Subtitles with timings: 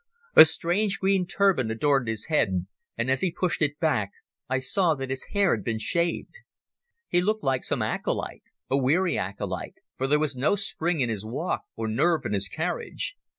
[0.35, 2.65] A strange green turban adorned his head,
[2.97, 4.09] and as he pushed it back
[4.49, 6.39] I saw that his hair had been shaved.
[7.07, 11.61] He looked like some acolyte—a weary acolyte, for there was no spring in his walk
[11.75, 13.15] or nerve in his carriage.